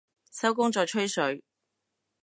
[0.31, 1.43] 收工再吹水